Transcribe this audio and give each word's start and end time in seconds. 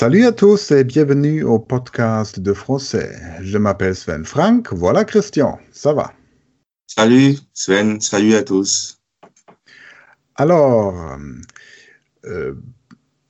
Salut 0.00 0.26
à 0.26 0.30
tous 0.30 0.70
et 0.70 0.84
bienvenue 0.84 1.42
au 1.42 1.58
podcast 1.58 2.38
de 2.38 2.52
français. 2.52 3.18
Je 3.40 3.58
m'appelle 3.58 3.96
Sven 3.96 4.24
Frank, 4.24 4.72
voilà 4.72 5.04
Christian, 5.04 5.58
ça 5.72 5.92
va 5.92 6.12
Salut 6.86 7.36
Sven, 7.52 8.00
salut 8.00 8.34
à 8.34 8.44
tous. 8.44 9.00
Alors, 10.36 11.18
euh, 12.26 12.54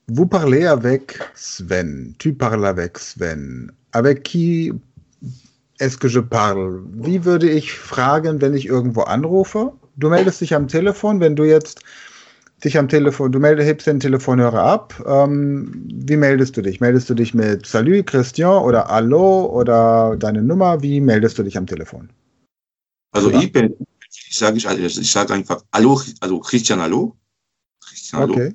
vous 0.08 0.26
parlez 0.26 0.66
avec 0.66 1.18
Sven, 1.34 2.12
tu 2.18 2.34
parles 2.34 2.66
avec 2.66 2.98
Sven. 2.98 3.72
Avec 3.94 4.22
qui 4.22 4.70
est-ce 5.80 5.96
que 5.96 6.08
je 6.08 6.20
parle? 6.20 6.82
Wie 6.92 7.24
würde 7.24 7.48
ich 7.48 7.72
fragen, 7.72 8.42
wenn 8.42 8.52
ich 8.52 8.66
irgendwo 8.66 9.04
anrufe? 9.04 9.72
Du 9.96 10.10
meldest 10.10 10.42
dich 10.42 10.54
am 10.54 10.68
Telefon, 10.68 11.18
wenn 11.18 11.34
du 11.34 11.44
jetzt 11.44 11.80
dich 12.64 12.78
am 12.78 12.88
Telefon, 12.88 13.32
du 13.32 13.38
meldest, 13.38 13.68
hebst 13.68 13.86
den 13.86 14.00
Telefonhörer 14.00 14.62
ab. 14.62 15.02
Ähm, 15.06 15.86
wie 15.86 16.16
meldest 16.16 16.56
du 16.56 16.62
dich? 16.62 16.80
Meldest 16.80 17.08
du 17.10 17.14
dich 17.14 17.34
mit 17.34 17.66
Salut, 17.66 18.06
Christian 18.06 18.62
oder 18.62 18.86
Hallo 18.88 19.46
oder 19.46 20.16
deine 20.16 20.42
Nummer? 20.42 20.82
Wie 20.82 21.00
meldest 21.00 21.38
du 21.38 21.42
dich 21.42 21.56
am 21.56 21.66
Telefon? 21.66 22.10
Also 23.12 23.30
ich 23.30 23.52
bin, 23.52 23.74
ich 24.10 24.38
sage 24.38 24.58
ich, 24.58 24.98
ich 24.98 25.10
sage 25.10 25.34
einfach 25.34 25.62
Hallo, 25.72 26.00
also 26.20 26.40
Christian 26.40 26.80
Hallo. 26.80 27.16
Christian 27.80 28.22
Hallo. 28.22 28.34
Okay. 28.34 28.54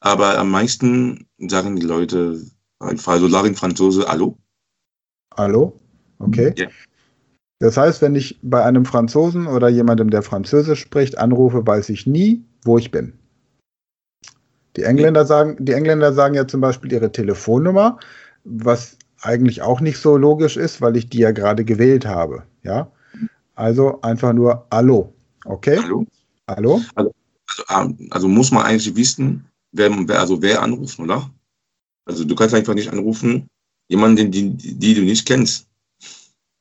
Aber 0.00 0.36
am 0.36 0.50
meisten 0.50 1.26
sagen 1.38 1.76
die 1.76 1.86
Leute 1.86 2.40
einfach, 2.80 3.12
also 3.12 3.28
Larin 3.28 3.54
Franzose 3.54 4.06
Hallo. 4.08 4.36
Hallo? 5.36 5.78
Okay. 6.18 6.52
Ja. 6.56 6.68
Das 7.62 7.76
heißt, 7.76 8.02
wenn 8.02 8.16
ich 8.16 8.40
bei 8.42 8.64
einem 8.64 8.84
Franzosen 8.84 9.46
oder 9.46 9.68
jemandem, 9.68 10.10
der 10.10 10.22
Französisch 10.22 10.80
spricht, 10.80 11.16
anrufe, 11.16 11.64
weiß 11.64 11.90
ich 11.90 12.08
nie, 12.08 12.42
wo 12.64 12.76
ich 12.76 12.90
bin. 12.90 13.12
Die 14.74 14.82
Engländer 14.82 15.24
sagen, 15.24 15.64
die 15.64 15.70
Engländer 15.70 16.12
sagen 16.12 16.34
ja 16.34 16.48
zum 16.48 16.60
Beispiel 16.60 16.90
ihre 16.90 17.12
Telefonnummer, 17.12 18.00
was 18.42 18.96
eigentlich 19.20 19.62
auch 19.62 19.80
nicht 19.80 19.98
so 19.98 20.16
logisch 20.16 20.56
ist, 20.56 20.80
weil 20.80 20.96
ich 20.96 21.08
die 21.08 21.18
ja 21.18 21.30
gerade 21.30 21.64
gewählt 21.64 22.04
habe. 22.04 22.42
Ja, 22.64 22.90
also 23.54 24.00
einfach 24.02 24.32
nur 24.32 24.66
Hallo. 24.72 25.14
Okay? 25.44 25.78
Hallo. 25.80 26.04
Hallo? 26.48 26.80
Also, 26.96 27.12
also, 27.68 27.94
also 28.10 28.26
muss 28.26 28.50
man 28.50 28.64
eigentlich 28.64 28.96
wissen, 28.96 29.44
wer, 29.70 29.88
also 30.18 30.42
wer 30.42 30.62
anruft, 30.62 30.98
oder? 30.98 31.30
Also 32.06 32.24
du 32.24 32.34
kannst 32.34 32.56
einfach 32.56 32.74
nicht 32.74 32.90
anrufen, 32.90 33.46
jemanden, 33.86 34.32
die, 34.32 34.50
die 34.50 34.94
du 34.94 35.02
nicht 35.02 35.24
kennst. 35.28 35.68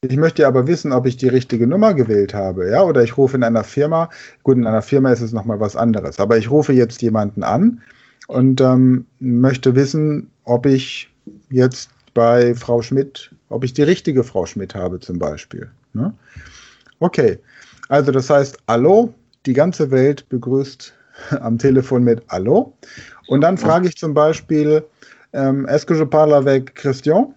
Ich 0.04 0.18
möchte 0.18 0.48
aber 0.48 0.66
wissen, 0.66 0.94
ob 0.94 1.06
ich 1.06 1.16
die 1.16 1.28
richtige 1.28 1.68
Nummer 1.68 1.94
gewählt 1.94 2.34
habe, 2.34 2.72
ja, 2.72 2.82
oder 2.82 3.04
ich 3.04 3.18
rufe 3.18 3.38
in 3.38 3.44
einer 3.44 3.64
Firma. 3.64 4.10
Gut, 4.42 4.58
in 4.58 4.66
einer 4.66 4.82
Firma 4.82 5.12
ist 5.12 5.22
es 5.22 5.32
nochmal 5.32 5.60
was 5.60 5.76
anderes. 5.76 6.20
Aber 6.20 6.40
ich 6.40 6.50
rufe 6.50 6.74
jetzt 6.74 7.04
jemanden 7.04 7.44
an 7.44 7.84
und 8.28 8.62
ähm, 8.62 9.06
möchte 9.20 9.76
wissen, 9.76 10.32
ob 10.44 10.66
ich 10.66 11.14
jetzt 11.52 11.92
bei 12.16 12.56
Frau 12.56 12.82
Schmidt, 12.82 13.30
ob 13.50 13.64
ich 13.64 13.74
die 13.74 13.84
richtige 13.84 14.24
Frau 14.24 14.48
Schmidt 14.48 14.74
habe 14.74 15.00
zum 15.00 15.20
Beispiel. 15.20 15.70
Ne? 15.94 16.12
Okay, 17.00 17.38
also 17.88 18.12
das 18.12 18.28
heißt, 18.28 18.58
Hallo, 18.68 19.14
die 19.46 19.54
ganze 19.54 19.92
Welt 19.92 20.28
begrüßt 20.30 20.96
am 21.42 21.60
Telefon 21.60 22.04
mit 22.04 22.24
Hallo. 22.28 22.74
Und 23.28 23.42
dann 23.42 23.56
frage 23.56 23.88
ich 23.88 23.98
zum 23.98 24.16
Beispiel, 24.16 24.84
ähm, 25.34 25.68
est-ce 25.68 25.86
que 25.86 25.94
je 25.94 26.06
parle 26.06 26.34
avec 26.34 26.74
Christian? 26.74 27.36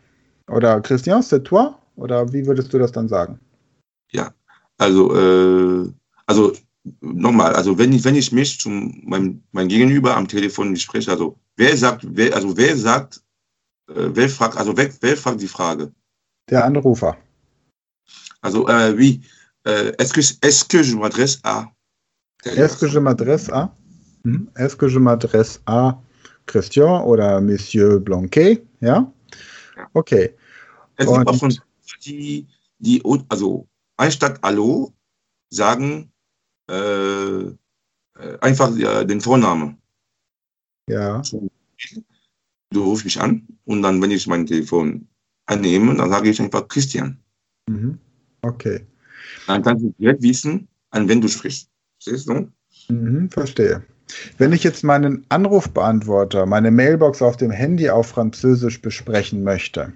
Oder 0.49 0.81
Christian, 0.81 1.21
c'est 1.21 1.43
toi? 1.43 1.79
Oder 1.97 2.33
wie 2.33 2.47
würdest 2.47 2.73
du 2.73 2.79
das 2.79 2.93
dann 2.93 3.09
sagen? 3.09 3.39
Ja, 4.13 4.33
also, 4.79 5.15
äh, 5.15 5.91
also 6.27 6.53
nochmal, 7.01 7.55
also 7.55 7.79
wenn 7.79 7.93
ich, 7.93 8.05
wenn 8.05 8.17
ich 8.17 8.33
mich 8.33 8.59
zum 8.61 9.03
meinem, 9.05 9.43
mein 9.53 9.69
Gegenüber 9.69 10.17
am 10.17 10.29
Telefon 10.29 10.77
spreche, 10.77 11.11
also 11.11 11.39
wer 11.57 11.77
sagt, 11.77 12.07
wer, 12.09 12.35
also 12.35 12.57
wer 12.57 12.77
sagt, 12.77 13.23
äh, 13.89 14.11
wer 14.13 14.29
fragt, 14.29 14.57
also 14.57 14.77
wer, 14.77 14.91
wer 15.01 15.17
fragt 15.17 15.41
die 15.41 15.49
Frage? 15.49 15.93
Der 16.51 16.65
Anrufer. 16.65 17.17
Also 18.43 18.69
äh, 18.69 18.95
oui, 18.97 19.23
äh, 19.65 19.93
est-ce 19.99 20.13
que, 20.13 20.21
est-ce 20.21 20.65
que 20.65 20.83
je 20.83 20.97
m'adresse 20.97 21.41
à 21.43 21.67
Est-ce 22.45 22.77
que 22.77 22.89
je 22.89 22.99
m'adresse 22.99 23.49
à 23.51 23.75
hm? 24.25 24.49
Est-ce 24.57 24.77
que 24.77 24.89
je 24.89 24.99
m'adresse 24.99 25.61
à 25.67 25.99
Christian 26.47 27.05
oder 27.07 27.41
Monsieur 27.41 27.99
Blanquet? 27.99 28.63
Ja? 28.81 29.11
Okay. 29.95 30.35
Es 30.97 31.07
gibt 31.07 31.37
von 31.37 31.59
die, 32.05 32.47
die, 32.79 33.03
also 33.29 33.69
anstatt 33.97 34.41
Hallo 34.43 34.93
sagen 35.51 36.13
äh, 36.69 37.51
einfach 38.41 38.77
ja, 38.77 39.05
den 39.05 39.21
Vornamen. 39.21 39.79
Ja. 40.89 41.23
Du 42.71 42.85
rufst 42.85 43.05
mich 43.05 43.21
an 43.21 43.47
und 43.65 43.83
dann, 43.83 44.01
wenn 44.03 44.11
ich 44.11 44.27
mein 44.27 44.47
Telefon 44.47 45.09
annehme, 45.47 45.95
dann 45.97 46.11
sage 46.11 46.31
ich 46.31 46.41
einfach 46.41 46.69
Christian. 46.69 47.19
Mhm. 47.69 47.99
Okay. 48.43 48.87
Dann 49.47 49.63
kannst 49.63 49.85
du 49.85 49.95
direkt 49.99 50.23
wissen, 50.23 50.69
an 50.91 51.09
wen 51.09 51.21
du 51.21 51.29
sprichst. 51.29 51.71
Verstehst 51.99 52.29
du? 52.29 52.51
Mhm, 52.89 53.31
verstehe. 53.31 53.85
Wenn 54.37 54.53
ich 54.53 54.65
jetzt 54.65 54.85
meinen 54.85 55.25
Anrufbeantworter, 55.31 56.47
meine 56.47 56.71
Mailbox 56.71 57.23
auf 57.23 57.37
dem 57.37 57.51
Handy 57.51 57.89
auf 57.89 58.09
Französisch 58.09 58.83
besprechen 58.83 59.43
möchte, 59.43 59.93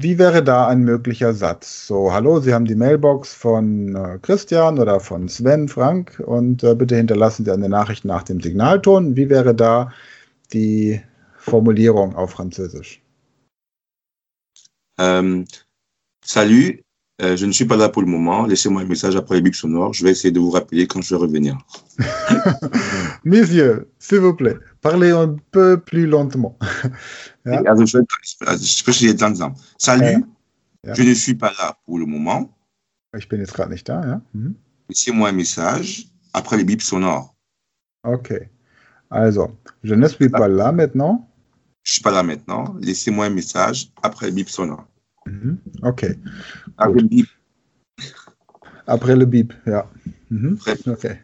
wie 0.00 0.18
wäre 0.18 0.42
da 0.42 0.66
ein 0.66 0.80
möglicher 0.80 1.34
Satz? 1.34 1.86
So, 1.86 2.12
hallo, 2.12 2.40
Sie 2.40 2.52
haben 2.52 2.64
die 2.64 2.74
Mailbox 2.74 3.32
von 3.32 3.94
äh, 3.94 4.18
Christian 4.20 4.78
oder 4.78 5.00
von 5.00 5.28
Sven 5.28 5.68
Frank 5.68 6.20
und 6.26 6.62
äh, 6.62 6.74
bitte 6.74 6.96
hinterlassen 6.96 7.44
Sie 7.44 7.52
eine 7.52 7.68
Nachricht 7.68 8.04
nach 8.04 8.22
dem 8.22 8.40
Signalton. 8.40 9.16
Wie 9.16 9.30
wäre 9.30 9.54
da 9.54 9.92
die 10.52 11.00
Formulierung 11.38 12.16
auf 12.16 12.32
Französisch? 12.32 13.00
Ähm, 14.98 15.46
salut, 16.24 16.80
euh, 17.22 17.36
je 17.36 17.46
ne 17.46 17.52
suis 17.52 17.64
pas 17.64 17.76
là 17.76 17.88
pour 17.88 18.02
le 18.02 18.08
moment. 18.08 18.44
Laissez-moi 18.44 18.82
un 18.82 18.86
message 18.86 19.14
après 19.14 19.36
le 19.36 19.40
bip 19.42 19.54
sonore. 19.54 19.92
Je 19.92 20.04
vais 20.04 20.10
essayer 20.10 20.32
de 20.32 20.40
vous 20.40 20.50
rappeler 20.50 20.86
quand 20.88 21.00
je 21.00 21.14
vais 21.14 21.20
revenir. 21.20 21.56
Monsieur, 23.24 23.88
s'il 24.00 24.18
vous 24.18 24.34
plaît, 24.34 24.56
parlez 24.80 25.10
un 25.10 25.36
peu 25.52 25.78
plus 25.78 26.06
lentement. 26.06 26.58
ja? 27.44 27.62
Also, 27.66 28.00
ich, 28.60 28.76
spreche 28.78 29.02
jetzt 29.02 29.20
langsam. 29.20 29.54
Salut, 29.78 30.24
ja. 30.82 30.94
je 30.94 31.02
ne 31.02 31.14
suis 31.14 31.34
pas 31.34 31.52
là 31.58 31.76
pour 31.84 31.98
le 31.98 32.06
moment. 32.06 32.50
Ich 33.16 33.28
bin 33.28 33.38
jetzt 33.38 33.54
gerade 33.54 33.70
nicht 33.70 33.88
da, 33.88 34.04
ja. 34.04 34.20
Mhm. 34.32 34.56
Laissez-moi 34.88 35.28
un 35.28 35.32
message 35.32 36.08
après 36.32 36.56
le 36.56 36.64
bip 36.64 36.82
sonore. 36.82 37.32
Okay. 38.02 38.50
Also, 39.08 39.56
je 39.84 39.94
ne 39.94 40.08
suis 40.08 40.28
pas 40.28 40.48
là 40.48 40.72
maintenant. 40.72 41.30
Je 41.84 41.92
suis 41.92 42.02
pas 42.02 42.10
là 42.10 42.24
maintenant. 42.24 42.74
Laissez-moi 42.80 43.26
un 43.26 43.30
message 43.30 43.92
après 44.02 44.26
le 44.26 44.32
bip 44.32 44.48
sonore. 44.48 44.84
Mhm. 45.24 45.58
Okay. 45.82 46.16
Bip. 47.08 47.28
Après 48.86 49.16
le 49.16 49.26
bip, 49.26 49.54
ja. 49.66 49.88
Mhm. 50.28 50.58
Okay. 50.86 51.18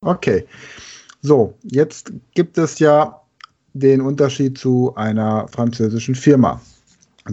Okay. 0.00 0.44
So, 1.22 1.54
jetzt 1.62 2.12
gibt 2.34 2.58
es 2.58 2.78
ja 2.78 3.20
den 3.74 4.00
Unterschied 4.00 4.58
zu 4.58 4.94
einer 4.96 5.48
französischen 5.48 6.14
Firma. 6.14 6.60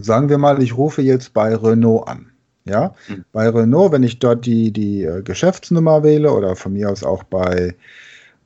Sagen 0.01 0.29
wir 0.29 0.38
mal, 0.38 0.61
ich 0.61 0.75
rufe 0.75 1.01
jetzt 1.01 1.34
bei 1.34 1.56
Renault 1.56 2.07
an. 2.07 2.31
Ja, 2.66 2.95
mhm. 3.09 3.25
bei 3.34 3.50
Renault, 3.50 3.91
wenn 3.91 4.03
ich 4.03 4.19
dort 4.19 4.45
die, 4.45 4.72
die 4.72 5.03
äh, 5.03 5.22
Geschäftsnummer 5.22 6.01
wähle 6.01 6.31
oder 6.31 6.55
von 6.55 6.73
mir 6.73 6.90
aus 6.90 7.03
auch 7.03 7.23
bei 7.23 7.75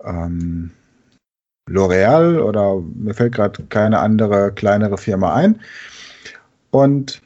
ähm, 0.04 0.72
L'Oreal 1.70 2.40
oder 2.40 2.82
mir 2.96 3.14
fällt 3.14 3.36
gerade 3.36 3.64
keine 3.70 4.00
andere 4.00 4.52
kleinere 4.54 4.98
Firma 4.98 5.36
ein. 5.36 5.60
Und 6.72 7.22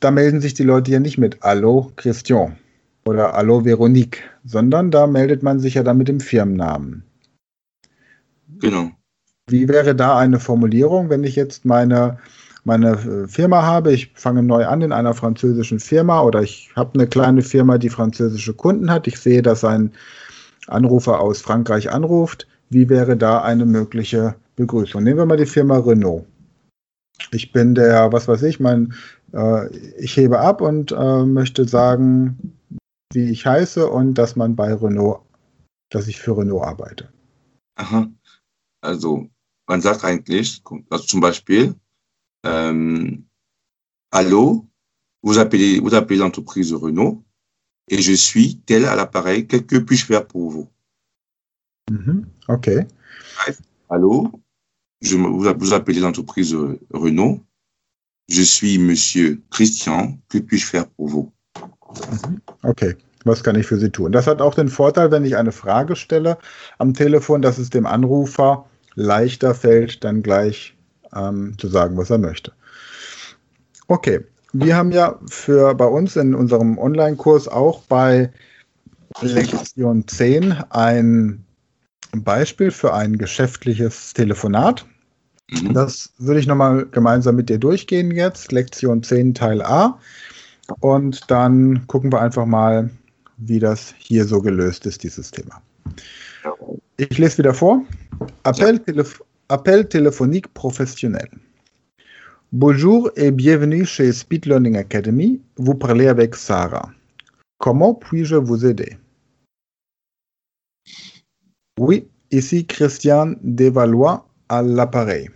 da 0.00 0.10
melden 0.10 0.40
sich 0.40 0.54
die 0.54 0.62
Leute 0.62 0.90
ja 0.90 1.00
nicht 1.00 1.18
mit 1.18 1.40
Hallo 1.40 1.90
Christian 1.96 2.56
oder 3.06 3.32
Hallo 3.32 3.64
Veronique, 3.64 4.22
sondern 4.44 4.90
da 4.90 5.06
meldet 5.06 5.42
man 5.42 5.60
sich 5.60 5.74
ja 5.74 5.82
dann 5.82 5.98
mit 5.98 6.08
dem 6.08 6.20
Firmennamen. 6.20 7.02
Genau. 8.60 8.90
Wie 9.48 9.68
wäre 9.68 9.94
da 9.94 10.16
eine 10.16 10.40
Formulierung, 10.40 11.10
wenn 11.10 11.24
ich 11.24 11.36
jetzt 11.36 11.64
meine, 11.64 12.18
meine 12.64 13.28
Firma 13.28 13.62
habe, 13.62 13.92
ich 13.92 14.12
fange 14.14 14.42
neu 14.42 14.64
an 14.66 14.80
in 14.80 14.92
einer 14.92 15.12
französischen 15.12 15.80
Firma 15.80 16.22
oder 16.22 16.42
ich 16.42 16.70
habe 16.74 16.94
eine 16.94 17.06
kleine 17.06 17.42
Firma, 17.42 17.76
die 17.76 17.90
französische 17.90 18.54
Kunden 18.54 18.90
hat, 18.90 19.06
ich 19.06 19.18
sehe, 19.18 19.42
dass 19.42 19.64
ein 19.64 19.92
Anrufer 20.66 21.20
aus 21.20 21.42
Frankreich 21.42 21.90
anruft, 21.90 22.46
wie 22.70 22.88
wäre 22.88 23.16
da 23.16 23.42
eine 23.42 23.66
mögliche 23.66 24.34
Begrüßung? 24.56 25.02
Nehmen 25.02 25.18
wir 25.18 25.26
mal 25.26 25.36
die 25.36 25.46
Firma 25.46 25.78
Renault. 25.78 26.24
Ich 27.34 27.52
bin 27.52 27.74
der, 27.74 28.12
was 28.12 28.28
weiß 28.28 28.42
ich, 28.42 28.60
mein, 28.60 28.94
äh, 29.32 29.68
ich 29.98 30.16
hebe 30.16 30.38
ab 30.38 30.60
und 30.60 30.92
äh, 30.92 31.24
möchte 31.24 31.66
sagen, 31.66 32.58
wie 33.12 33.30
ich 33.30 33.46
heiße 33.46 33.88
und 33.88 34.14
dass 34.14 34.36
man 34.36 34.56
bei 34.56 34.72
Renault, 34.72 35.20
dass 35.90 36.08
ich 36.08 36.20
für 36.20 36.36
Renault 36.36 36.64
arbeite. 36.64 37.12
Aha. 37.76 38.08
Also 38.80 39.28
man 39.66 39.80
sagt 39.80 40.04
eigentlich, 40.04 40.62
also 40.90 41.04
zum 41.04 41.20
Beispiel, 41.20 41.74
ähm, 42.44 43.26
Allô, 44.14 44.64
vous 45.22 45.38
appelez, 45.38 45.80
vous 45.80 45.92
appelez 45.94 46.18
l'entreprise 46.18 46.72
Renault 46.72 47.24
et 47.88 48.00
je 48.00 48.12
suis 48.12 48.60
tel 48.60 48.84
à 48.84 48.94
l'appareil, 48.94 49.48
que, 49.48 49.56
puis-je 49.56 50.06
faire 50.06 50.24
pour 50.24 50.50
vous? 50.50 50.68
Mhm. 51.90 52.24
Okay. 52.46 52.86
Allô, 53.88 54.30
je, 55.00 55.16
vous 55.16 55.72
appelez 55.72 56.00
l'entreprise 56.00 56.56
Renault. 56.92 57.40
Je 58.28 58.42
suis 58.42 58.78
Monsieur 58.78 59.42
Christian. 59.50 60.18
Que 60.28 60.38
puis-je 60.38 60.66
faire 60.66 60.86
pour 60.86 61.08
vous? 61.08 61.32
Mhm. 62.10 62.40
Okay. 62.62 62.96
Was 63.24 63.42
kann 63.42 63.56
ich 63.56 63.66
für 63.66 63.78
Sie 63.78 63.90
tun? 63.90 64.12
Das 64.12 64.26
hat 64.26 64.42
auch 64.42 64.54
den 64.54 64.68
Vorteil, 64.68 65.10
wenn 65.10 65.24
ich 65.24 65.36
eine 65.36 65.52
Frage 65.52 65.96
stelle 65.96 66.36
am 66.78 66.92
Telefon, 66.92 67.40
dass 67.40 67.58
es 67.58 67.70
dem 67.70 67.86
Anrufer 67.86 68.66
leichter 68.96 69.54
fällt, 69.54 70.04
dann 70.04 70.22
gleich 70.22 70.76
ähm, 71.14 71.56
zu 71.58 71.68
sagen, 71.68 71.96
was 71.96 72.10
er 72.10 72.18
möchte. 72.18 72.52
Okay, 73.88 74.20
wir 74.52 74.76
haben 74.76 74.92
ja 74.92 75.18
für 75.26 75.74
bei 75.74 75.86
uns 75.86 76.16
in 76.16 76.34
unserem 76.34 76.78
Online-Kurs 76.78 77.48
auch 77.48 77.82
bei 77.82 78.30
Lektion 79.20 80.06
10 80.06 80.52
ein 80.70 81.43
Beispiel 82.22 82.70
für 82.70 82.94
ein 82.94 83.18
geschäftliches 83.18 84.14
Telefonat. 84.14 84.86
Mhm. 85.50 85.74
Das 85.74 86.12
würde 86.18 86.40
ich 86.40 86.46
nochmal 86.46 86.86
gemeinsam 86.86 87.36
mit 87.36 87.48
dir 87.48 87.58
durchgehen 87.58 88.10
jetzt. 88.10 88.52
Lektion 88.52 89.02
10 89.02 89.34
Teil 89.34 89.62
A. 89.62 89.98
Und 90.80 91.30
dann 91.30 91.86
gucken 91.86 92.12
wir 92.12 92.20
einfach 92.20 92.46
mal, 92.46 92.90
wie 93.36 93.58
das 93.58 93.94
hier 93.98 94.24
so 94.24 94.40
gelöst 94.40 94.86
ist, 94.86 95.02
dieses 95.02 95.30
Thema. 95.30 95.60
Ich 96.96 97.18
lese 97.18 97.38
wieder 97.38 97.54
vor. 97.54 97.82
Appel, 98.44 98.78
Telef 98.78 99.22
Appel 99.48 99.84
téléphonique 99.84 100.48
professionnel. 100.54 101.28
Bonjour 102.50 103.10
et 103.16 103.30
bienvenue 103.30 103.84
chez 103.84 104.12
Speed 104.12 104.46
Learning 104.46 104.76
Academy. 104.76 105.40
Vous 105.56 105.74
parlez 105.74 106.08
avec 106.08 106.36
Sarah. 106.36 106.90
Comment 107.58 107.94
puis-je 107.94 108.36
vous 108.36 108.64
aider 108.64 108.96
Oui, 111.78 112.06
ici 112.30 112.66
Christian 112.66 113.34
Desvalois 113.42 114.28
à 114.48 114.62
l'appareil. 114.62 115.28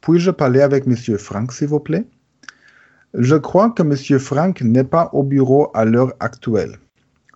Puis-je 0.00 0.30
parler 0.30 0.60
avec 0.60 0.86
Monsieur 0.86 1.18
Franck, 1.18 1.52
s'il 1.52 1.68
vous 1.68 1.80
plaît? 1.80 2.04
Je 3.14 3.36
crois 3.36 3.70
que 3.70 3.82
Monsieur 3.82 4.18
Franck 4.18 4.60
n'est 4.60 4.84
pas 4.84 5.08
au 5.12 5.22
bureau 5.22 5.70
à 5.74 5.84
l'heure 5.84 6.12
actuelle. 6.20 6.78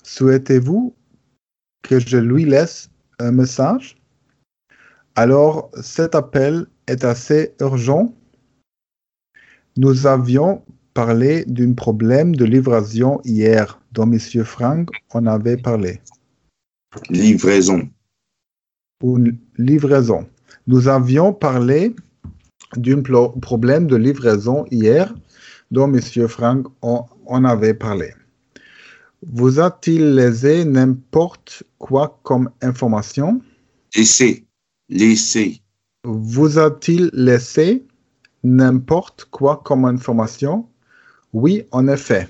Souhaitez-vous 0.03 0.95
que 1.83 2.01
je 2.01 2.19
lui 2.19 2.45
laisse 2.45 2.91
un 3.21 3.33
message? 3.33 3.97
Alors, 5.15 5.71
cet 5.81 6.15
appel 6.15 6.67
est 6.89 7.05
assez 7.05 7.55
urgent. 7.61 8.13
Nous 9.77 10.07
avions 10.07 10.63
parlé 10.95 11.45
d'un 11.47 11.75
problème 11.75 12.35
de 12.35 12.45
livraison 12.45 13.21
hier, 13.25 13.81
dont 13.93 14.11
M. 14.11 14.19
Frank 14.45 14.89
en 15.11 15.27
avait 15.27 15.57
parlé. 15.57 16.01
Livraison. 17.09 17.89
Une 19.03 19.37
livraison. 19.59 20.29
Nous 20.67 20.87
avions 20.87 21.33
parlé 21.33 21.95
d'un 22.77 23.03
problème 23.03 23.87
de 23.89 23.97
livraison 23.97 24.65
hier, 24.71 25.13
dont 25.71 25.93
M. 25.93 26.01
Frank 26.29 26.67
en, 26.83 27.07
en 27.27 27.45
avait 27.45 27.75
parlé. 27.75 28.15
Vous 29.27 29.59
a-t-il 29.61 30.15
laissé 30.15 30.65
n'importe 30.65 31.65
quoi 31.79 32.21
comme 32.23 32.51
information? 32.61 33.41
Laissé. 33.97 34.45
Laissé. 34.89 35.61
Vous 36.05 36.59
a-t-il 36.59 37.11
laissé 37.13 37.85
n'importe 38.45 39.27
quoi 39.31 39.63
comme 39.65 39.85
information? 39.85 40.69
Oui, 41.33 41.65
en 41.71 41.89
effet. 41.89 42.29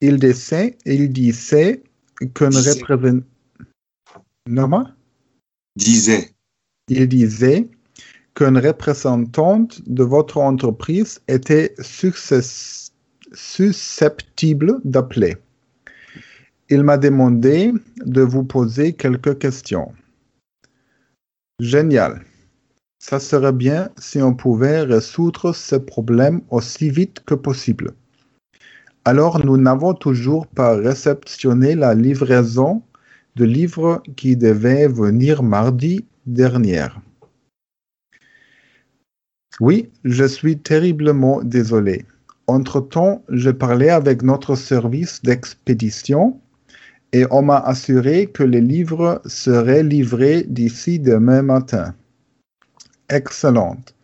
Il 0.00 0.18
disait, 0.18 0.76
il 0.86 1.12
disait 1.12 1.82
qu'un 2.34 2.48
représentant... 2.48 3.26
Disait. 5.76 6.30
Il 6.88 7.08
disait 7.08 7.68
qu'un 8.34 8.60
représentant 8.60 9.66
de 9.86 10.02
votre 10.02 10.38
entreprise 10.38 11.20
était 11.28 11.74
susceptible 13.34 14.80
d'appeler. 14.84 15.36
Il 16.68 16.82
m'a 16.82 16.98
demandé 16.98 17.72
de 18.04 18.22
vous 18.22 18.44
poser 18.44 18.94
quelques 18.94 19.38
questions. 19.38 19.92
Génial. 21.60 22.24
Ça 22.98 23.18
serait 23.18 23.52
bien 23.52 23.90
si 23.98 24.22
on 24.22 24.34
pouvait 24.34 24.82
résoudre 24.82 25.52
ce 25.54 25.76
problème 25.76 26.40
aussi 26.50 26.88
vite 26.88 27.20
que 27.24 27.34
possible. 27.34 27.94
Alors, 29.04 29.44
nous 29.44 29.56
n'avons 29.56 29.94
toujours 29.94 30.46
pas 30.46 30.76
réceptionné 30.76 31.74
la 31.74 31.94
livraison 31.94 32.82
de 33.36 33.44
livres 33.44 34.02
qui 34.16 34.36
devait 34.36 34.88
venir 34.88 35.42
mardi 35.42 36.04
dernier. 36.26 36.86
Oui, 39.60 39.90
je 40.04 40.24
suis 40.24 40.58
terriblement 40.58 41.42
désolé. 41.42 42.06
Entre-temps, 42.46 43.22
je 43.28 43.50
parlais 43.50 43.90
avec 43.90 44.22
notre 44.22 44.56
service 44.56 45.22
d'expédition 45.22 46.40
et 47.12 47.26
on 47.30 47.42
m'a 47.42 47.58
assuré 47.58 48.26
que 48.26 48.42
les 48.42 48.60
livres 48.60 49.20
seraient 49.26 49.82
livrés 49.82 50.44
d'ici 50.48 50.98
demain 50.98 51.42
matin. 51.42 51.94
Excellente. 53.08 53.94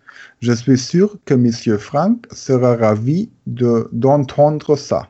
Je 0.41 0.53
suis 0.53 0.79
sûr 0.79 1.19
que 1.25 1.35
M. 1.35 1.79
Frank 1.79 2.27
sera 2.31 2.77
ravi 2.77 3.31
d'entendre 3.47 4.77
ça. 4.77 5.09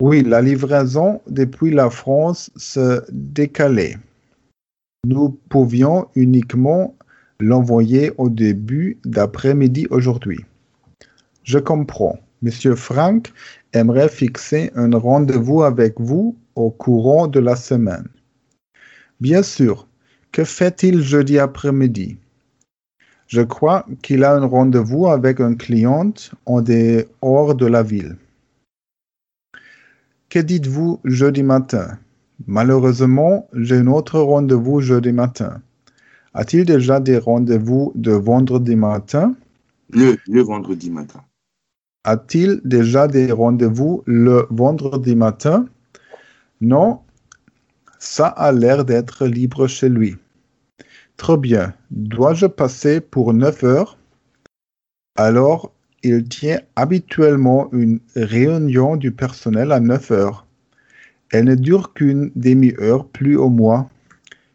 Oui, 0.00 0.22
la 0.22 0.40
livraison 0.40 1.20
depuis 1.26 1.72
la 1.72 1.90
France 1.90 2.50
se 2.56 3.02
décalait. 3.10 3.96
Nous 5.04 5.30
pouvions 5.48 6.06
uniquement 6.14 6.94
l'envoyer 7.40 8.12
au 8.16 8.28
début 8.28 8.98
d'après-midi 9.04 9.88
aujourd'hui. 9.90 10.38
Je 11.42 11.58
comprends. 11.58 12.18
Monsieur 12.42 12.76
Frank 12.76 13.32
aimerait 13.72 14.08
fixer 14.08 14.70
un 14.76 14.96
rendez-vous 14.96 15.64
avec 15.64 16.00
vous 16.00 16.36
au 16.54 16.70
courant 16.70 17.26
de 17.26 17.40
la 17.40 17.56
semaine. 17.56 18.06
Bien 19.20 19.42
sûr, 19.42 19.88
que 20.30 20.44
fait-il 20.44 21.02
jeudi 21.02 21.40
après-midi? 21.40 22.18
Je 23.26 23.42
crois 23.42 23.84
qu'il 24.02 24.22
a 24.22 24.36
un 24.36 24.46
rendez-vous 24.46 25.08
avec 25.08 25.40
un 25.40 25.56
client 25.56 26.12
en 26.46 26.62
dehors 26.62 27.56
de 27.56 27.66
la 27.66 27.82
ville. 27.82 28.16
Que 30.28 30.38
dites-vous 30.40 31.00
jeudi 31.04 31.42
matin? 31.42 31.98
Malheureusement, 32.46 33.48
j'ai 33.54 33.76
un 33.76 33.86
autre 33.86 34.20
rendez-vous 34.20 34.80
jeudi 34.80 35.10
matin. 35.10 35.62
A-t-il 36.34 36.66
déjà 36.66 37.00
des 37.00 37.16
rendez-vous 37.16 37.92
de 37.94 38.12
vendredi 38.12 38.76
matin? 38.76 39.34
Le, 39.90 40.18
le 40.26 40.42
vendredi 40.42 40.90
matin. 40.90 41.24
A-t-il 42.04 42.60
déjà 42.64 43.08
des 43.08 43.32
rendez-vous 43.32 44.02
le 44.04 44.46
vendredi 44.50 45.16
matin? 45.16 45.66
Non, 46.60 47.00
ça 47.98 48.26
a 48.26 48.52
l'air 48.52 48.84
d'être 48.84 49.26
libre 49.26 49.66
chez 49.66 49.88
lui. 49.88 50.16
Très 51.16 51.38
bien. 51.38 51.72
Dois-je 51.90 52.46
passer 52.46 53.00
pour 53.00 53.32
9 53.32 53.64
heures? 53.64 53.96
Alors, 55.16 55.72
il 56.02 56.24
tient 56.28 56.60
habituellement 56.76 57.68
une 57.72 58.00
réunion 58.14 58.96
du 58.96 59.12
personnel 59.12 59.72
à 59.72 59.80
9 59.80 60.10
heures. 60.10 60.46
Elle 61.32 61.44
ne 61.44 61.54
dure 61.54 61.92
qu'une 61.92 62.30
demi-heure 62.36 63.06
plus 63.06 63.36
au 63.36 63.48
mois. 63.48 63.90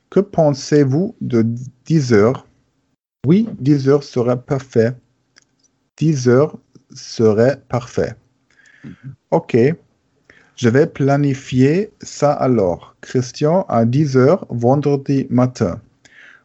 Que 0.10 0.20
pensez-vous 0.20 1.16
de 1.22 1.46
10 1.86 2.14
heures? 2.14 2.48
Oui, 3.26 3.48
10 3.60 3.90
heures 3.90 4.04
serait 4.04 4.42
parfait. 4.42 4.94
10 5.98 6.30
heures 6.30 6.58
serait 6.94 7.62
parfait. 7.70 8.16
Mhm. 8.84 8.94
OK. 9.32 9.58
Je 10.56 10.70
vais 10.70 10.86
planifier 10.86 11.92
ça 12.02 12.32
alors. 12.32 12.96
Christian 13.02 13.66
à 13.70 13.86
10h 13.86 14.46
vendredi 14.50 15.26
matin. 15.30 15.82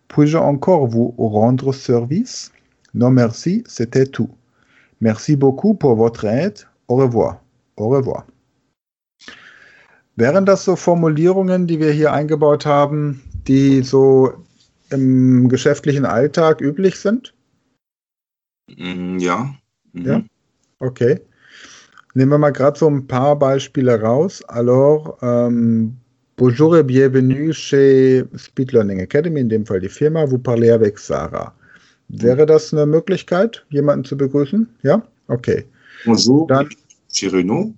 Puis-je 0.08 0.38
encore 0.38 0.86
vous 0.86 1.14
rendre 1.18 1.72
service? 1.74 2.52
Non, 2.94 3.10
merci, 3.10 3.64
c'était 3.66 4.06
tout. 4.06 4.30
Merci 5.00 5.36
beaucoup 5.36 5.74
pour 5.74 5.96
votre 5.96 6.24
aide. 6.24 6.66
Au 6.88 6.96
revoir. 6.96 7.40
Au 7.76 7.88
revoir. 7.88 8.26
Wären 10.16 10.44
das 10.44 10.64
so 10.64 10.74
Formulierungen, 10.74 11.68
die 11.68 11.78
wir 11.78 11.92
hier 11.92 12.12
eingebaut 12.12 12.66
haben, 12.66 13.22
die 13.46 13.82
so 13.82 14.32
im 14.90 15.48
geschäftlichen 15.48 16.04
Alltag 16.04 16.60
üblich 16.60 16.96
sind? 16.96 17.34
Mm, 18.76 19.18
ja. 19.18 19.54
Mhm. 19.92 20.04
Ja. 20.04 20.22
Okay. 20.80 21.20
Nehmen 22.14 22.32
wir 22.32 22.38
mal 22.38 22.50
gerade 22.50 22.76
so 22.76 22.88
ein 22.88 23.06
paar 23.06 23.38
Beispiele 23.38 24.00
raus. 24.00 24.42
Alors, 24.48 25.18
ähm, 25.22 25.96
bonjour 26.36 26.76
et 26.76 26.86
bienvenue 26.86 27.52
chez 27.52 28.24
Speed 28.36 28.72
Learning 28.72 28.98
Academy, 28.98 29.40
in 29.40 29.48
dem 29.48 29.64
Fall 29.64 29.80
die 29.80 29.88
Firma. 29.88 30.24
Vous 30.26 30.38
parlez 30.38 30.72
avec 30.72 30.98
Sarah. 30.98 31.54
Wäre 32.08 32.46
das 32.46 32.72
eine 32.72 32.86
Möglichkeit, 32.86 33.66
jemanden 33.70 34.04
zu 34.04 34.16
begrüßen? 34.16 34.68
Ja? 34.82 35.02
Okay. 35.28 35.64
Bonjour, 36.04 36.46
Dann, 36.46 36.68
chez 37.12 37.32
Renault. 37.32 37.74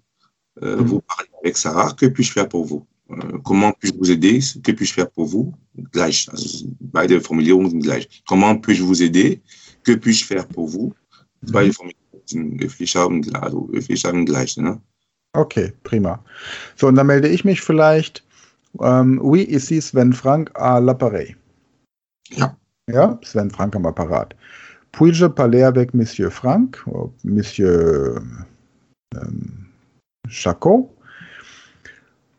Euh, 0.63 0.77
mhm. 0.77 0.89
Vous 0.89 1.01
parlez 1.03 1.31
avec 1.41 1.57
Sarah. 1.57 1.93
Que 1.95 2.07
puis-je 2.07 2.33
faire 2.33 2.49
pour 2.49 2.67
vous? 2.67 2.87
äh, 3.11 3.39
comment 3.45 3.73
puis-je 3.73 3.95
vous 3.95 4.11
aider? 4.11 4.41
Que 4.63 4.73
puis-je 4.73 4.93
faire 4.93 5.11
pour 5.11 5.27
vous? 5.27 5.55
Gleich. 5.93 6.29
Also 6.31 6.67
beide 6.81 7.21
Formulierungen 7.21 7.71
sind 7.71 7.83
gleich. 7.83 8.23
Comment 8.29 8.57
puis-je 8.61 8.83
vous 8.83 9.03
aider? 9.03 9.41
Que 9.85 9.97
puis-je 9.97 10.25
faire 10.25 10.47
pour 10.47 10.69
vous? 10.69 10.95
Beide 11.43 11.73
Formulierungen 11.73 12.01
sind 12.27 12.95
haben, 12.95 13.35
also 13.35 13.69
höflich 13.73 14.05
haben 14.05 14.27
gleich. 14.27 14.57
Ne? 14.57 14.81
Okay, 15.33 15.73
prima. 15.85 16.23
So, 16.77 16.89
und 16.89 16.97
dann 16.97 17.07
melde 17.07 17.29
ich 17.29 17.45
mich 17.45 17.61
vielleicht. 17.61 18.23
Ähm, 18.81 19.21
oui, 19.23 19.43
ici 19.43 19.81
Sven 19.81 20.13
Frank 20.13 20.51
à 20.55 20.79
l'appareil. 20.79 21.35
Ja. 22.31 22.57
Ja, 22.93 23.19
Sven 23.23 23.51
Frank 23.51 23.77
am 23.77 23.87
Apparat. 23.87 24.35
Puis-je 24.93 25.29
parler 25.29 25.63
avec 25.63 25.95
Monsieur 25.95 26.31
Frank, 26.31 26.85
Monsieur 27.23 28.21
ähm, 29.15 29.67
Chacot? 30.29 30.91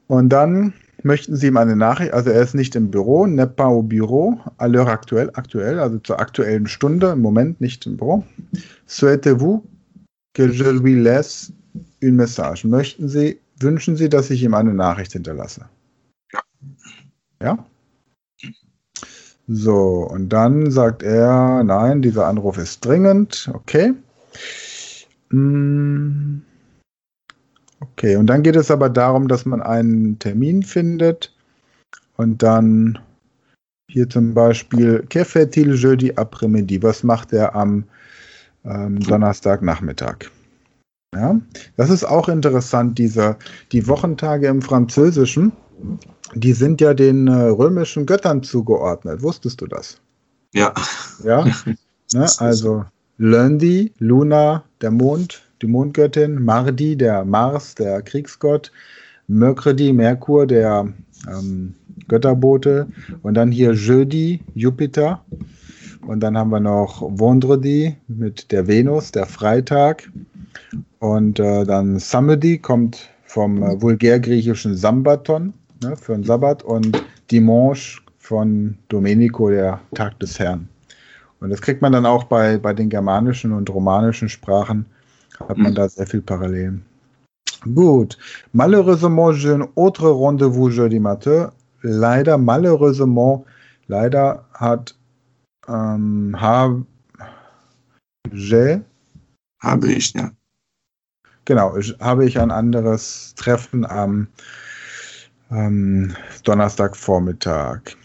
Und 0.07 0.29
dann 0.29 0.73
möchten 1.03 1.35
Sie 1.35 1.47
ihm 1.47 1.57
eine 1.57 1.75
Nachricht, 1.75 2.13
also 2.13 2.29
er 2.29 2.41
ist 2.41 2.53
nicht 2.53 2.75
im 2.75 2.91
Büro, 2.91 3.25
n'est 3.25 3.47
pas 3.47 3.67
au 3.67 3.81
bureau, 3.81 4.37
à 4.57 4.67
l'heure 4.67 4.89
actuelle, 4.89 5.31
aktuell, 5.35 5.79
also 5.79 5.97
zur 5.99 6.19
aktuellen 6.19 6.67
Stunde, 6.67 7.11
im 7.11 7.21
Moment 7.21 7.61
nicht 7.61 7.85
im 7.85 7.97
Büro. 7.97 8.23
Souhaitez-vous 8.87 9.63
que 10.33 10.51
je 10.51 10.69
lui 10.69 11.01
laisse 11.01 11.53
une 12.01 12.15
message? 12.15 12.65
Möchten 12.65 13.07
Sie, 13.07 13.39
wünschen 13.59 13.95
Sie, 13.95 14.09
dass 14.09 14.29
ich 14.29 14.43
ihm 14.43 14.53
eine 14.53 14.73
Nachricht 14.73 15.13
hinterlasse? 15.13 15.65
Ja. 16.33 16.41
Ja? 17.41 17.65
So, 19.47 20.07
und 20.09 20.29
dann 20.29 20.71
sagt 20.71 21.03
er, 21.03 21.63
nein, 21.63 22.01
dieser 22.01 22.27
Anruf 22.27 22.57
ist 22.57 22.85
dringend. 22.85 23.49
Okay. 23.53 23.93
Hm. 25.29 26.41
Okay, 27.79 28.15
und 28.15 28.27
dann 28.27 28.43
geht 28.43 28.55
es 28.55 28.69
aber 28.69 28.89
darum, 28.89 29.27
dass 29.27 29.45
man 29.45 29.61
einen 29.61 30.19
Termin 30.19 30.63
findet 30.63 31.33
und 32.15 32.43
dann 32.43 32.99
hier 33.91 34.09
zum 34.09 34.33
Beispiel, 34.33 35.05
que 35.09 35.25
fait-il 35.25 35.75
jeudi 35.75 36.13
après-midi? 36.13 36.81
Was 36.81 37.03
macht 37.03 37.33
er 37.33 37.55
am 37.55 37.83
ähm, 38.63 38.99
Donnerstagnachmittag? 38.99 40.29
Ja, 41.13 41.39
das 41.75 41.89
ist 41.89 42.05
auch 42.05 42.29
interessant, 42.29 42.97
diese, 42.97 43.35
die 43.73 43.85
Wochentage 43.87 44.47
im 44.47 44.61
Französischen, 44.61 45.51
die 46.35 46.53
sind 46.53 46.81
ja 46.81 46.93
den 46.93 47.27
äh, 47.27 47.31
römischen 47.33 48.05
Göttern 48.05 48.43
zugeordnet. 48.43 49.21
Wusstest 49.21 49.61
du 49.61 49.67
das? 49.67 49.99
Ja. 50.53 50.73
Ja, 51.23 51.45
ne? 52.13 52.27
also 52.37 52.85
Lundi, 53.17 53.91
Luna, 53.99 54.63
der 54.81 54.91
Mond, 54.91 55.43
die 55.61 55.67
Mondgöttin, 55.67 56.43
Mardi, 56.43 56.95
der 56.95 57.23
Mars, 57.25 57.75
der 57.75 58.01
Kriegsgott, 58.01 58.71
Mercredi, 59.27 59.93
Merkur, 59.93 60.47
der 60.47 60.87
ähm, 61.27 61.75
Götterbote 62.07 62.87
und 63.21 63.35
dann 63.35 63.51
hier 63.51 63.73
Jeudi, 63.73 64.41
Jupiter 64.55 65.23
und 66.07 66.21
dann 66.21 66.37
haben 66.37 66.49
wir 66.49 66.59
noch 66.59 67.01
Vendredi 67.01 67.95
mit 68.07 68.51
der 68.51 68.67
Venus, 68.67 69.11
der 69.11 69.25
Freitag 69.25 70.11
und 70.99 71.39
äh, 71.39 71.63
dann 71.63 71.99
Samedi 71.99 72.57
kommt 72.57 73.09
vom 73.23 73.63
äh, 73.63 73.81
vulgärgriechischen 73.81 74.75
Sambaton 74.75 75.53
ne, 75.83 75.95
für 75.95 76.13
den 76.13 76.23
Sabbat 76.23 76.63
und 76.63 77.03
Dimanche 77.29 78.01
von 78.17 78.77
Domenico, 78.89 79.49
der 79.49 79.79
Tag 79.95 80.19
des 80.19 80.39
Herrn. 80.39 80.67
Und 81.39 81.49
das 81.49 81.61
kriegt 81.61 81.81
man 81.81 81.91
dann 81.91 82.05
auch 82.05 82.25
bei, 82.25 82.57
bei 82.57 82.73
den 82.73 82.89
germanischen 82.89 83.51
und 83.51 83.69
romanischen 83.69 84.29
Sprachen 84.29 84.85
hat 85.49 85.57
man 85.57 85.71
mhm. 85.71 85.75
da 85.75 85.89
sehr 85.89 86.05
viel 86.05 86.21
Parallelen. 86.21 86.85
Gut. 87.75 88.17
Malheureusement, 88.53 89.33
j'ai 89.33 89.53
un 89.53 89.67
autre 89.75 90.09
rendez-vous 90.09 90.69
jeudi 90.69 90.99
matin. 90.99 91.49
Leider, 91.81 92.37
malheureusement, 92.37 93.45
leider 93.87 94.45
hat 94.53 94.95
ähm, 95.67 96.35
habe 96.39 96.85
habe 99.59 99.91
ich, 99.91 100.13
ja. 100.13 100.31
Genau, 101.45 101.75
ich, 101.75 101.95
habe 101.99 102.25
ich 102.25 102.39
ein 102.39 102.51
anderes 102.51 103.33
Treffen 103.35 103.85
am 103.85 104.27
ähm, 105.51 106.15
Donnerstagvormittag. 106.43 107.95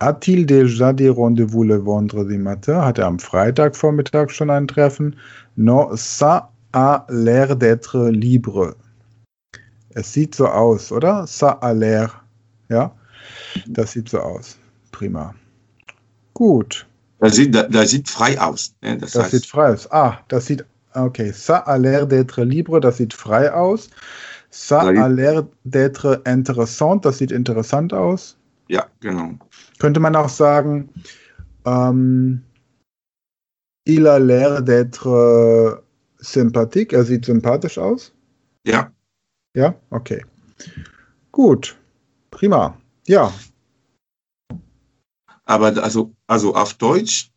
A-t-il 0.00 0.44
déjà 0.46 0.92
des 0.92 1.08
rendez-vous 1.08 1.64
le 1.64 1.78
vendredi 1.78 2.36
matin? 2.36 2.84
Hat 2.84 2.98
er 2.98 3.06
am 3.06 3.18
Freitagvormittag 3.18 4.30
schon 4.30 4.50
ein 4.50 4.66
Treffen? 4.66 5.16
Non, 5.56 5.88
ça 5.96 6.50
a 6.72 7.06
l'air 7.08 7.56
d'être 7.56 8.10
libre. 8.10 8.74
Es 9.90 10.12
sieht 10.12 10.34
so 10.34 10.46
aus, 10.46 10.90
oder? 10.90 11.26
Ça 11.26 11.58
a 11.62 11.72
l'air. 11.72 12.10
Ja, 12.68 12.92
das 13.66 13.92
sieht 13.92 14.08
so 14.08 14.18
aus. 14.18 14.58
Prima. 14.90 15.34
Gut. 16.34 16.86
Das 17.20 17.36
sieht, 17.36 17.54
das 17.54 17.90
sieht 17.90 18.08
frei 18.08 18.38
aus. 18.38 18.74
Ne? 18.82 18.98
Das, 18.98 19.12
das 19.12 19.22
heißt, 19.22 19.30
sieht 19.32 19.46
frei 19.46 19.72
aus. 19.72 19.90
Ah, 19.92 20.18
das 20.28 20.46
sieht, 20.46 20.64
okay. 20.94 21.30
Ça 21.30 21.58
a 21.58 21.76
l'air 21.76 22.06
d'être 22.06 22.42
libre, 22.42 22.80
das 22.80 22.96
sieht 22.96 23.14
frei 23.14 23.52
aus. 23.52 23.88
Ça 24.56 24.82
a 24.82 25.08
l'air 25.08 25.42
d'être 25.64 26.22
intéressant, 26.24 26.96
das 26.96 27.18
sieht 27.18 27.32
interessant 27.32 27.92
aus. 27.92 28.36
Ja, 28.68 28.86
genau. 29.00 29.36
Könnte 29.80 29.98
man 29.98 30.14
auch 30.14 30.28
sagen, 30.28 30.90
ähm, 31.64 32.40
il 33.84 34.06
a 34.06 34.18
l'air 34.18 34.62
d'être 34.62 35.82
sympathique, 36.18 36.92
er 36.92 37.04
sieht 37.04 37.24
sympathisch 37.24 37.78
aus? 37.78 38.12
Ja. 38.64 38.92
Ja, 39.56 39.74
okay. 39.90 40.24
Gut, 41.32 41.76
prima. 42.30 42.78
Ja. 43.08 43.32
Aber 45.46 45.82
also, 45.82 46.14
also 46.28 46.54
auf 46.54 46.74
Deutsch, 46.74 47.32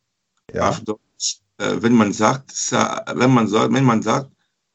ja. 0.53 0.69
auf 0.69 0.81
Deutsch 0.81 1.41
äh, 1.57 1.81
wenn 1.81 1.93
man 1.93 2.13
sagt, 2.13 2.51
wenn 3.15 3.33
man 3.33 3.47
sagt, 3.47 3.73
wenn 3.73 3.85
man 3.85 4.03
sagt, 4.03 4.29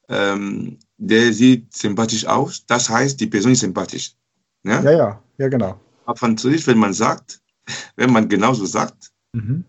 ähm, 0.09 0.79
der 1.03 1.33
sieht 1.33 1.75
sympathisch 1.75 2.27
aus, 2.27 2.65
das 2.67 2.89
heißt, 2.89 3.19
die 3.19 3.27
Person 3.27 3.53
ist 3.53 3.61
sympathisch. 3.61 4.15
Ne? 4.63 4.81
Ja, 4.85 4.91
ja, 4.91 5.23
ja, 5.39 5.49
genau. 5.49 5.81
Auf 6.05 6.19
Französisch, 6.19 6.67
wenn 6.69 6.79
man 6.79 6.93
sagt, 6.93 7.41
wenn 7.97 8.13
man 8.13 8.29
genauso 8.29 8.65
sagt, 8.67 9.11
mhm. 9.33 9.65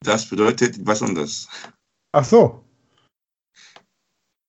das 0.00 0.28
bedeutet 0.28 0.78
was 0.86 1.02
anderes. 1.02 1.48
Ach 2.12 2.24
so. 2.24 2.64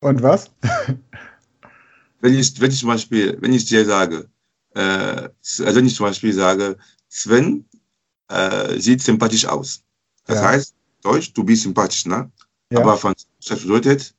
Und 0.01 0.21
was? 0.21 0.51
wenn, 2.21 2.33
ich, 2.35 2.61
wenn 2.61 2.71
ich 2.71 2.79
zum 2.79 2.89
Beispiel, 2.89 3.37
wenn 3.41 3.53
ich 3.53 3.65
dir 3.65 3.83
sage, 3.83 4.29
äh, 4.75 4.79
also 4.79 5.75
wenn 5.75 5.87
ich 5.87 5.95
zum 5.95 6.05
Beispiel 6.05 6.33
sage, 6.33 6.77
Sven 7.09 7.65
äh, 8.27 8.79
sieht 8.79 9.01
sympathisch 9.01 9.47
aus. 9.47 9.81
Das 10.25 10.37
ja. 10.37 10.49
heißt, 10.49 10.75
Deutsch, 11.01 11.33
du 11.33 11.43
bist 11.43 11.63
sympathisch, 11.63 12.05
ne? 12.05 12.31
Ja. 12.71 12.81
Aber 12.81 12.97
Französisch, 12.97 13.47
das 13.47 13.61
bedeutet, 13.61 14.14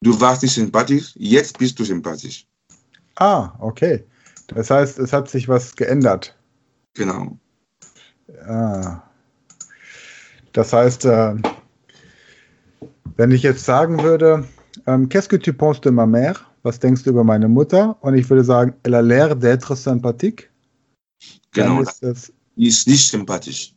du 0.00 0.20
warst 0.20 0.42
nicht 0.42 0.54
sympathisch, 0.54 1.12
jetzt 1.16 1.58
bist 1.58 1.78
du 1.78 1.84
sympathisch. 1.84 2.46
Ah, 3.16 3.52
okay. 3.58 4.04
Das 4.48 4.70
heißt, 4.70 4.98
es 4.98 5.12
hat 5.12 5.28
sich 5.28 5.48
was 5.48 5.74
geändert. 5.76 6.36
Genau. 6.94 7.38
Ah. 8.46 9.02
Das 10.52 10.72
heißt, 10.72 11.04
äh, 11.04 11.34
wenn 13.16 13.30
ich 13.30 13.42
jetzt 13.42 13.64
sagen 13.64 14.02
würde, 14.02 14.44
ähm, 14.86 15.08
Qu'est-ce 15.08 15.28
que 15.28 15.38
tu 15.38 15.52
penses 15.52 15.80
de 15.80 15.90
ma 15.90 16.06
mère? 16.06 16.40
Was 16.62 16.78
denkst 16.78 17.04
du 17.04 17.10
über 17.10 17.24
meine 17.24 17.48
Mutter? 17.48 17.96
Und 18.00 18.14
ich 18.14 18.28
würde 18.28 18.44
sagen, 18.44 18.74
elle 18.82 18.98
a 18.98 19.00
l'air 19.00 19.34
d'être 19.34 19.74
sympathique. 19.76 20.50
Genau. 21.52 21.82
Ist 21.82 22.02
das, 22.02 22.32
die 22.56 22.68
ist 22.68 22.86
nicht 22.86 23.08
sympathisch. 23.08 23.74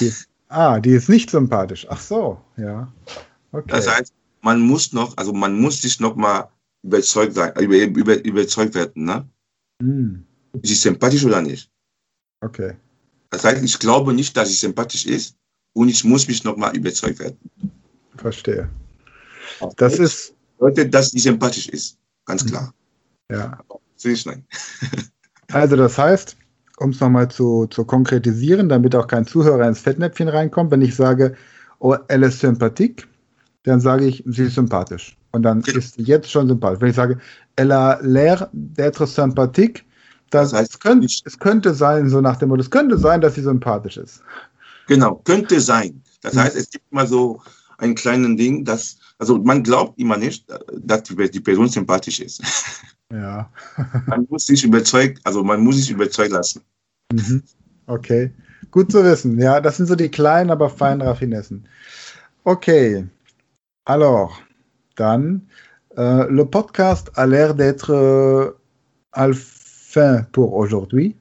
Die 0.00 0.06
ist, 0.06 0.28
ah, 0.48 0.80
die 0.80 0.90
ist 0.90 1.08
nicht 1.08 1.30
sympathisch. 1.30 1.86
Ach 1.88 2.00
so, 2.00 2.40
ja. 2.56 2.92
Okay. 3.52 3.64
Das 3.68 3.88
heißt, 3.88 4.12
man 4.42 4.60
muss 4.60 4.92
noch, 4.92 5.16
also 5.16 5.32
man 5.32 5.58
muss 5.58 5.80
sich 5.80 6.00
noch 6.00 6.16
mal 6.16 6.50
überzeugt 6.82 7.34
sein, 7.34 7.52
über, 7.60 7.76
über, 7.76 8.24
überzeugt 8.24 8.74
werden, 8.74 9.04
ne? 9.04 9.28
Hm. 9.80 10.24
Ist 10.60 10.68
sie 10.68 10.74
sympathisch 10.74 11.24
oder 11.24 11.40
nicht? 11.40 11.70
Okay. 12.40 12.74
Das 13.30 13.44
heißt, 13.44 13.62
ich 13.62 13.78
glaube 13.78 14.12
nicht, 14.12 14.36
dass 14.36 14.48
sie 14.48 14.54
sympathisch 14.54 15.06
ist 15.06 15.36
und 15.72 15.88
ich 15.88 16.04
muss 16.04 16.28
mich 16.28 16.44
noch 16.44 16.56
mal 16.56 16.76
überzeugt 16.76 17.20
werden. 17.20 17.38
Verstehe. 18.16 18.68
Das 19.76 19.98
ist. 19.98 20.34
Leute, 20.58 20.88
dass 20.88 21.10
sie 21.10 21.18
sympathisch 21.18 21.68
ist. 21.68 21.98
Ganz 22.24 22.44
klar. 22.46 22.72
Ja. 23.30 23.58
Sehe 23.96 24.12
ich 24.12 24.26
nein. 24.26 24.44
Also, 25.50 25.76
das 25.76 25.98
heißt, 25.98 26.34
um 26.78 26.90
es 26.90 27.00
nochmal 27.00 27.30
zu, 27.30 27.66
zu 27.66 27.84
konkretisieren, 27.84 28.70
damit 28.70 28.96
auch 28.96 29.06
kein 29.06 29.26
Zuhörer 29.26 29.68
ins 29.68 29.80
Fettnäpfchen 29.80 30.28
reinkommt, 30.28 30.70
wenn 30.70 30.80
ich 30.80 30.96
sage, 30.96 31.36
oh, 31.78 31.94
elle 32.08 32.28
est 32.28 32.40
sympathique, 32.40 33.06
dann 33.64 33.80
sage 33.80 34.06
ich, 34.06 34.22
sie 34.26 34.44
ist 34.44 34.54
sympathisch. 34.54 35.16
Und 35.32 35.42
dann 35.42 35.62
genau. 35.62 35.78
ist 35.78 35.94
sie 35.94 36.02
jetzt 36.02 36.30
schon 36.30 36.48
sympathisch. 36.48 36.80
Wenn 36.80 36.90
ich 36.90 36.96
sage, 36.96 37.18
elle 37.56 37.76
a 37.76 38.00
l'air 38.02 38.50
d'être 38.52 39.06
sympathique, 39.06 39.84
das, 40.30 40.50
das 40.50 40.60
heißt, 40.60 40.72
es, 40.72 40.80
könnte, 40.80 41.06
es 41.06 41.38
könnte 41.38 41.74
sein, 41.74 42.08
so 42.08 42.20
nach 42.20 42.36
dem 42.36 42.48
Motto, 42.48 42.62
es 42.62 42.70
könnte 42.70 42.98
sein, 42.98 43.20
dass 43.20 43.34
sie 43.34 43.42
sympathisch 43.42 43.98
ist. 43.98 44.22
Genau, 44.88 45.16
könnte 45.24 45.60
sein. 45.60 46.02
Das 46.22 46.36
heißt, 46.36 46.56
es 46.56 46.70
gibt 46.70 46.90
mal 46.92 47.06
so 47.06 47.40
ein 47.78 47.94
kleines 47.94 48.36
Ding, 48.36 48.64
dass, 48.64 48.96
also 49.18 49.38
man 49.38 49.62
glaubt 49.62 49.98
immer 49.98 50.16
nicht, 50.16 50.46
dass 50.78 51.02
die, 51.04 51.30
die 51.30 51.40
Person 51.40 51.68
sympathisch 51.68 52.20
ist. 52.20 52.42
Ja. 53.12 53.50
man 54.06 54.26
muss 54.30 54.46
sich 54.46 54.64
überzeugt, 54.64 55.20
also 55.24 55.44
man 55.44 55.60
muss 55.60 55.76
sich 55.76 55.90
überzeugen 55.90 56.32
lassen. 56.32 56.62
Mhm. 57.12 57.42
Okay. 57.86 58.32
Gut 58.70 58.90
zu 58.90 59.04
wissen. 59.04 59.38
Ja, 59.38 59.60
das 59.60 59.76
sind 59.76 59.86
so 59.86 59.94
die 59.94 60.08
kleinen, 60.08 60.50
aber 60.50 60.70
feinen 60.70 61.02
Raffinessen. 61.02 61.68
Okay. 62.44 63.06
Alors, 63.84 64.40
dann, 64.94 65.42
euh, 65.98 66.28
le 66.28 66.44
podcast 66.44 67.10
a 67.16 67.26
l'air 67.26 67.54
d'être 67.54 67.90
euh, 67.90 68.52
à 69.10 69.26
la 69.26 69.34
fin 69.34 70.22
pour 70.30 70.54
aujourd'hui. 70.54 71.16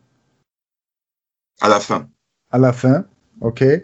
À 1.60 1.70
la 1.70 1.80
fin. 1.80 2.08
À 2.52 2.60
la 2.60 2.72
fin. 2.72 3.06
Okay. 3.40 3.84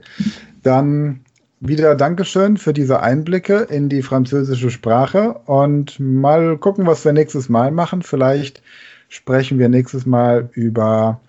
Dann 0.62 1.22
wieder 1.60 1.96
Dankeschön 1.96 2.57
für 2.57 2.72
diese 2.72 3.00
Einblicke 3.00 3.62
in 3.69 3.89
die 3.89 4.03
französische 4.03 4.69
Sprache 4.69 5.34
und 5.46 6.00
mal 6.00 6.55
gucken, 6.57 6.86
was 6.86 7.03
wir 7.03 7.13
nächstes 7.13 7.50
Mal 7.50 7.72
machen. 7.72 8.03
Vielleicht 8.03 8.62
sprechen 9.10 9.57
wir 9.57 9.69
nächstes 9.69 10.05
Mal 10.05 10.50
über 10.53 11.19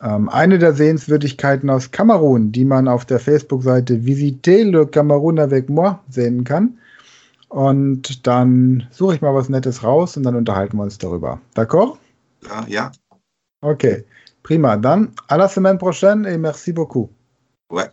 ähm, 0.00 0.28
eine 0.28 0.60
der 0.60 0.74
Sehenswürdigkeiten 0.74 1.68
aus 1.68 1.90
Kamerun, 1.90 2.52
die 2.52 2.64
man 2.64 2.86
auf 2.86 3.04
der 3.04 3.18
Facebook-Seite 3.18 4.06
Visiter 4.06 4.64
le 4.64 4.86
Cameroun 4.86 5.40
avec 5.40 5.68
moi 5.68 5.98
sehen 6.08 6.44
kann. 6.44 6.78
Und 7.52 8.26
dann 8.26 8.88
suche 8.90 9.14
ich 9.14 9.20
mal 9.20 9.34
was 9.34 9.50
Nettes 9.50 9.84
raus 9.84 10.16
und 10.16 10.22
dann 10.22 10.36
unterhalten 10.36 10.78
wir 10.78 10.84
uns 10.84 10.96
darüber. 10.96 11.38
D'accord? 11.54 11.98
Ja, 12.48 12.64
ja. 12.66 12.92
Okay, 13.60 14.06
prima. 14.42 14.78
Dann 14.78 15.12
à 15.28 15.36
la 15.36 15.48
semaine 15.48 15.76
prochaine 15.76 16.24
et 16.24 16.38
merci 16.38 16.72
beaucoup. 16.72 17.10
Ouais. 17.70 17.90